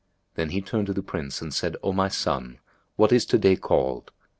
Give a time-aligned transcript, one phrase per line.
[0.33, 2.57] Then he turned to the Prince and said, "O my son,
[2.95, 4.11] what is to day called?"